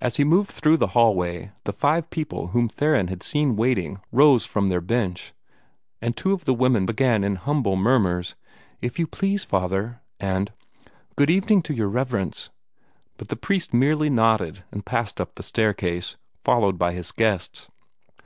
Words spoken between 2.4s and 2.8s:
whom